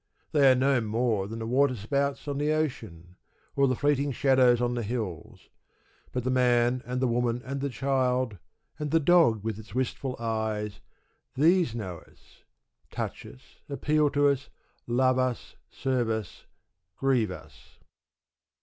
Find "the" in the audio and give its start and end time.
1.37-1.45, 2.39-2.51, 3.67-3.75, 4.73-4.81, 6.23-6.31, 6.99-7.07, 7.61-7.69, 8.89-8.99